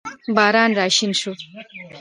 [0.35, 1.31] باران راشین شو